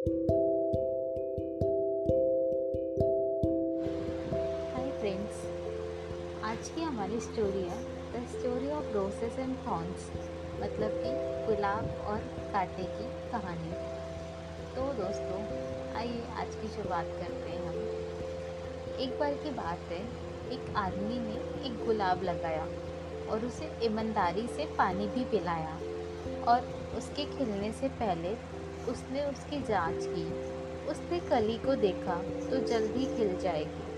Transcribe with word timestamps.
Hi 0.00 0.06
friends 5.00 5.44
आज 6.44 6.68
की 6.68 6.82
हमारी 6.82 7.20
स्टोरी 7.20 7.62
है 7.62 7.84
the 7.84 8.28
story 8.28 8.70
of 8.70 8.84
roses 8.84 9.38
and 9.38 9.56
thorns 9.66 10.10
मतलब 10.60 10.90
कि 10.90 11.10
गुलाब 11.46 11.84
और 11.84 12.18
कांटे 12.52 12.82
की 12.82 13.30
कहानी। 13.30 13.72
तो 14.76 14.92
दोस्तों, 14.92 15.42
आइए 15.94 16.22
आज 16.36 16.54
की 16.54 16.68
शुरुआत 16.68 17.06
करते 17.06 17.50
हैं 17.50 17.66
हम। 17.66 17.74
एक 19.00 19.20
बार 19.20 19.34
की 19.34 19.50
बात 19.50 19.78
है, 19.78 20.04
एक 20.52 20.76
आदमी 20.76 21.18
ने 21.18 21.66
एक 21.66 21.86
गुलाब 21.86 22.22
लगाया 22.22 22.66
और 23.30 23.44
उसे 23.44 23.70
ईमानदारी 23.82 24.46
से 24.46 24.64
पानी 24.64 25.06
भी 25.06 25.24
पिलाया 25.24 25.78
और 26.48 26.60
उसके 26.98 27.24
खिलने 27.24 27.72
से 27.72 27.88
पहले 27.88 28.59
उसने 28.88 29.24
उसकी 29.24 29.62
जाँच 29.62 29.96
की, 30.00 30.50
उसने 30.86 31.20
कली 31.20 31.58
को 31.58 31.74
देखा 31.74 32.22
तो 32.22 32.66
जल्दी 32.66 33.16
खिल 33.16 33.38
जाएगी 33.38 33.90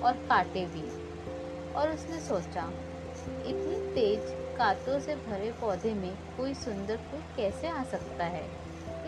और 0.00 0.12
काटे 0.12 0.66
भी। 0.66 1.00
और 1.72 1.90
उसने 1.90 2.20
सोचा, 2.20 2.70
इतनी 3.46 3.94
तेज 3.94 4.20
कांटों 4.58 5.00
से 5.00 5.14
भरे 5.14 5.52
पौधे 5.52 5.94
में 5.94 6.16
कोई 6.36 6.54
सुंदर 6.54 6.96
फूल 6.96 7.20
कैसे 7.36 7.68
आ 7.68 7.84
सकता 7.84 8.24
है? 8.24 8.44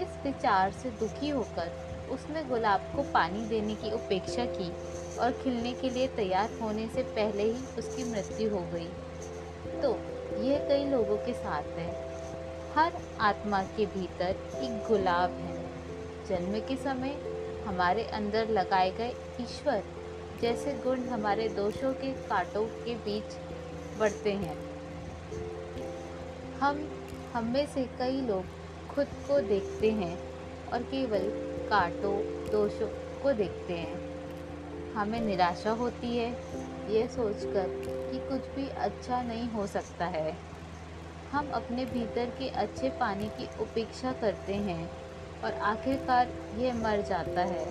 इस 0.02 0.08
विचार 0.24 0.72
से 0.72 0.90
दुखी 0.90 1.28
होकर 1.28 1.92
उसने 2.10 2.44
गुलाब 2.44 2.80
को 2.80 3.02
पानी 3.02 3.46
देने 3.46 3.74
की 3.74 3.92
उपेक्षा 3.92 4.44
की 4.44 4.72
और 5.18 5.32
खिलने 5.32 5.72
के 5.72 5.90
लिए 5.90 6.08
तैयार 6.08 6.50
होने 6.62 6.88
से 6.88 7.02
पहले 7.02 7.42
ही 7.42 7.64
उसकी 7.78 8.04
मृत्यु 8.04 8.50
हो 8.50 8.60
गई। 8.60 8.88
तो 9.82 9.92
यह 10.42 10.68
कई 10.68 10.84
लोगों 10.84 11.16
के 11.16 11.32
साथ 11.32 11.62
है। 11.62 12.11
हर 12.76 12.92
आत्मा 13.20 13.62
के 13.76 13.86
भीतर 13.86 14.36
एक 14.56 14.86
गुलाब 14.88 15.30
है। 15.30 15.56
जन्म 16.28 16.58
के 16.68 16.76
समय 16.76 17.16
हमारे 17.66 18.04
अंदर 18.04 18.48
लगाए 18.48 18.90
गए 18.90 19.14
ईश्वर 19.40 19.82
जैसे 20.40 20.72
गुण 20.84 20.98
हमारे 20.98 21.48
दोषों 21.48 21.92
के 21.94 22.12
कांटों 22.28 22.64
के 22.84 22.94
बीच 22.94 23.36
बढ़ते 23.98 24.32
हैं। 24.32 24.56
हम 26.60 26.80
हम 27.34 27.44
में 27.44 27.66
से 27.66 27.84
कई 27.98 28.20
लोग 28.20 28.44
खुद 28.88 29.06
को 29.28 29.40
देखते 29.40 29.90
हैं 29.90 30.16
और 30.72 30.82
केवल 30.82 31.28
कांटों, 31.70 32.14
दोषों 32.50 32.88
को 33.22 33.32
देखते 33.32 33.74
हैं। 33.74 34.92
हमें 34.92 35.20
निराशा 35.20 35.70
होती 35.70 36.16
है 36.16 36.30
ये 36.94 37.06
सोचकर 37.08 37.68
कि 37.84 38.18
कुछ 38.28 38.48
भी 38.54 38.68
अच्छा 38.68 39.22
नहीं 39.22 39.48
हो 39.48 39.66
सकता 39.66 40.06
है। 40.06 40.51
हम 41.32 41.50
अपने 41.50 41.84
भीतर 41.84 42.26
के 42.26 42.48
अच्छे 42.48 42.90
पानी 42.90 43.28
की 43.28 43.48
उपेक्षा 43.60 44.12
करते 44.12 44.54
हैं 44.54 44.90
और 45.44 45.52
आखिरकार 45.52 46.28
यह 46.58 46.74
मर 46.74 47.00
जाता 47.00 47.40
है। 47.40 47.64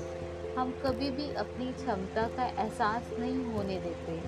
हम 0.55 0.71
कभी 0.85 1.11
भी 1.11 1.33
अपनी 1.33 1.73
क्षमता 1.73 2.27
का 2.27 2.45
एहसास 2.45 3.09
नहीं 3.19 3.45
होने 3.45 3.79
देते। 3.79 4.21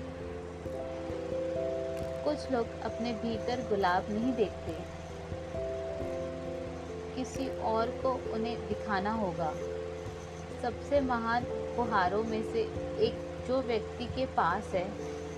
कुछ 2.24 2.52
लोग 2.52 2.66
अपने 2.82 3.12
भीतर 3.12 3.60
गुलाब 3.68 4.06
नहीं 4.10 4.32
देखते। 4.32 4.78
किसी 7.16 7.48
और 7.48 7.86
को 7.86 8.32
उन्हें 8.32 8.68
दिखाना 8.68 9.12
होगा। 9.12 9.54
सबसे 10.62 11.00
महान 11.00 11.44
उपहारों 11.44 12.24
में 12.24 12.42
से 12.52 12.60
एक 13.04 13.44
जो 13.48 13.62
व्यक्ति 13.62 14.06
के 14.06 14.26
पास 14.26 14.64
है, 14.74 14.88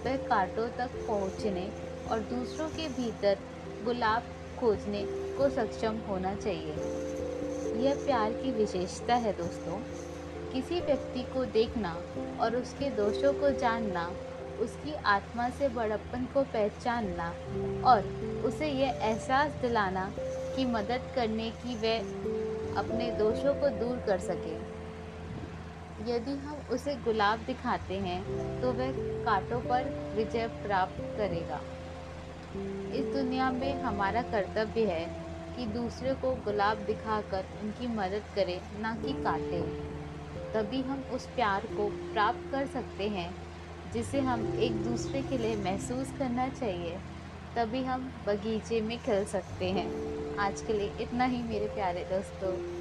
वह 0.04 0.16
कांटों 0.16 0.68
तक 0.68 0.90
पहुँचने 1.08 1.72
और 2.10 2.18
दूसरों 2.20 2.68
के 2.68 2.88
भीतर 2.88 3.38
गुलाब 3.86 4.22
खोजने 4.60 5.04
को 5.38 5.48
सक्षम 5.48 5.98
होना 6.08 6.34
चाहिए। 6.34 6.72
यह 7.84 7.94
प्यार 8.06 8.32
की 8.32 8.50
विशेषता 8.50 9.14
है 9.14 9.32
दोस्तों। 9.32 9.78
किसी 10.52 10.80
व्यक्ति 10.80 11.22
को 11.22 11.44
देखना 11.44 11.92
और 12.40 12.56
उसके 12.56 12.90
दोषों 12.90 13.32
को 13.32 13.50
जानना, 13.50 14.06
उसकी 14.60 14.94
आत्मा 14.94 15.48
से 15.50 15.68
बड़प्पन 15.68 16.24
को 16.34 16.42
पहचानना 16.42 17.28
और 17.84 18.02
उसे 18.44 18.68
यह 18.68 18.98
एहसास 19.02 19.52
दिलाना 19.52 20.12
कि 20.56 20.64
मदद 20.64 21.12
करने 21.14 21.50
की 21.50 21.76
वह 21.76 21.98
अपने 22.78 23.10
दोषों 23.10 23.54
को 23.54 23.68
दूर 23.68 23.98
कर 24.06 24.18
सके। 24.18 24.56
यदि 26.12 26.30
हम 26.30 26.56
उसे 26.70 26.94
गुलाब 26.94 27.38
दिखाते 27.38 27.94
हैं 27.94 28.20
तो 28.60 28.72
वह 28.72 28.92
कांटों 29.24 29.60
पर 29.60 30.14
विजय 30.16 30.46
प्राप्त 30.48 31.00
करेगा। 31.16 31.60
इस 32.94 33.04
दुनिया 33.04 33.50
में 33.50 33.82
हमारा 33.82 34.22
कर्तव्य 34.22 34.84
है 34.86 35.26
कि 35.56 35.66
दूसरे 35.66 36.14
को 36.14 36.34
गुलाब 36.34 36.78
दिखाकर 36.78 37.44
उनकी 37.62 37.86
मदद 37.86 38.22
करें, 38.34 38.60
ना 38.80 38.94
कि 38.94 39.12
काटे। 39.12 39.62
तभी 40.54 40.82
हम 40.82 41.04
उस 41.12 41.26
प्यार 41.26 41.60
को 41.60 41.88
प्राप्त 42.12 42.52
कर 42.52 42.66
सकते 42.66 43.08
हैं, 43.08 43.34
जिसे 43.92 44.20
हम 44.20 44.58
एक 44.58 44.72
दूसरे 44.72 45.22
के 45.22 45.38
लिए 45.38 45.56
महसूस 45.56 46.12
करना 46.18 46.48
चाहिए। 46.48 46.98
तभी 47.56 47.84
हम 47.84 48.12
बगीचे 48.26 48.80
में 48.80 48.98
खिल 48.98 49.24
सकते 49.24 49.64
हैं। 49.64 50.16
आज 50.36 50.60
के 50.60 50.72
लिए 50.72 50.92
इतना 51.00 51.24
ही 51.24 51.42
मेरे 51.42 51.66
प्यारे 51.66 52.06
दोस्तों। 52.12 52.76